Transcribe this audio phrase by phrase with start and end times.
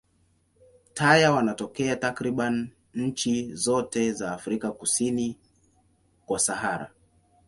[0.93, 5.37] Taya wanatokea takriban nchi zote za Afrika kusini
[6.25, 6.91] kwa Sahara.